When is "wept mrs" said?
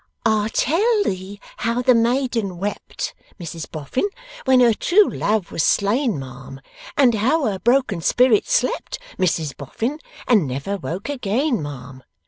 2.57-3.69